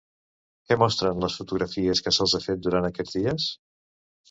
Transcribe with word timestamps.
Què 0.71 0.77
mostren 0.83 1.21
les 1.25 1.35
fotografies 1.41 2.03
que 2.07 2.15
se'ls 2.19 2.35
ha 2.39 2.43
fet 2.49 2.65
durant 2.69 2.91
aquests 2.91 3.21
dies? 3.21 3.49